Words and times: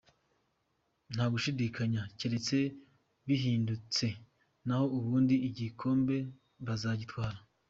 Nta 1.13 1.25
gushidikanya, 1.33 2.01
keretse 2.17 2.57
bihindutse 3.27 4.05
naho 4.65 4.85
ubundi 4.97 5.35
igikombe 5.47 6.17
bazagitwara. 6.67 7.37